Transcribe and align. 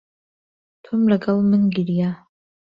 تۆم 0.83 1.01
لەگەڵ 1.11 1.37
من 1.51 1.63
گریا. 1.77 2.09